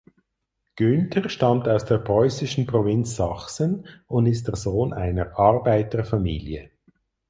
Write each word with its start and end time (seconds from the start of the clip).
Günther 0.77 1.29
stammt 1.29 1.67
aus 1.67 1.85
der 1.85 1.99
preußischen 1.99 2.65
Provinz 2.65 3.15
Sachsen 3.17 3.85
und 4.07 4.25
ist 4.25 4.47
der 4.47 4.55
Sohn 4.55 4.93
einer 4.93 5.37
Arbeiterfamilie. 5.37 6.71